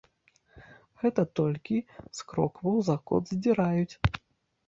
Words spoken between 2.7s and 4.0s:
закот здзіраюць.